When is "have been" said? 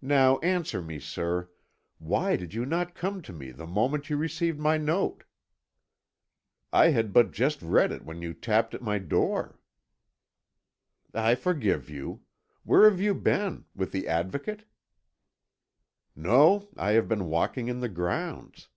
16.92-17.26